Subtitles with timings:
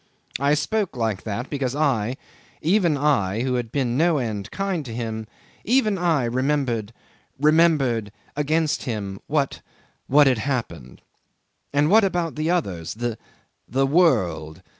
[0.39, 2.17] I spoke like that because I
[2.59, 5.27] even I, who had been no end kind to him
[5.63, 6.91] even I remembered
[7.39, 9.61] remembered against him what
[10.07, 11.03] what had happened.
[11.71, 13.15] And what about others the
[13.67, 14.63] the world?